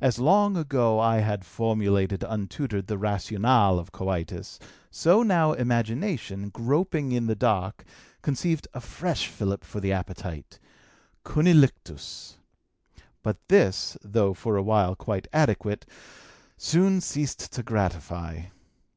[0.00, 4.58] As long ago I had formulated untutored the rationale of coitus,
[4.90, 7.84] so now imagination, groping in the dark,
[8.20, 10.58] conceived a fresh fillip for the appetite
[11.24, 12.34] cunnilinctus.
[13.22, 15.86] But this, though for a while quite adequate,
[16.56, 18.46] soon ceased to gratify.